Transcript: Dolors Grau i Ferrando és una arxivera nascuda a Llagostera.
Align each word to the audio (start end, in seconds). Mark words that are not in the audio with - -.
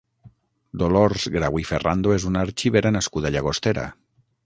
Dolors 0.83 1.27
Grau 1.35 1.61
i 1.65 1.67
Ferrando 1.73 2.17
és 2.17 2.27
una 2.33 2.45
arxivera 2.49 2.97
nascuda 2.99 3.33
a 3.33 3.37
Llagostera. 3.37 3.89